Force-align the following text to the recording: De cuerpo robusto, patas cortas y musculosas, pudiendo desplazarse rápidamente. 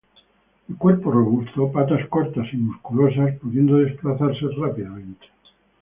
De 0.67 0.75
cuerpo 0.77 1.11
robusto, 1.11 1.71
patas 1.71 2.07
cortas 2.09 2.51
y 2.53 2.57
musculosas, 2.57 3.37
pudiendo 3.37 3.75
desplazarse 3.77 4.47
rápidamente. 4.57 5.27